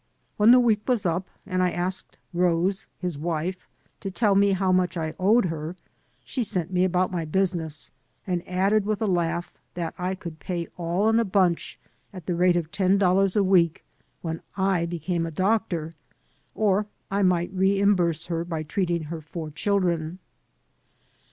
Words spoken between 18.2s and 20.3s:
her by treating her four children.